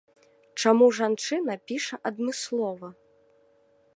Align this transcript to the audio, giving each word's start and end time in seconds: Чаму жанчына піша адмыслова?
Чаму 0.63 0.87
жанчына 0.99 1.57
піша 1.71 1.95
адмыслова? 2.11 2.87